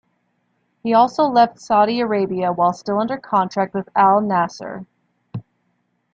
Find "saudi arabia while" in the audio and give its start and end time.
1.59-2.73